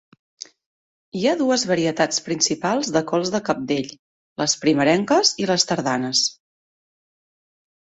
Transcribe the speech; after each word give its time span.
Hi 1.19 1.27
ha 1.27 1.33
dues 1.41 1.65
varietats 1.73 2.23
principals 2.31 2.91
de 2.97 3.05
cols 3.13 3.35
de 3.37 3.43
cabdell: 3.51 3.95
les 4.45 4.59
primerenques 4.67 5.39
i 5.45 5.51
les 5.55 5.71
tardanes. 5.75 6.29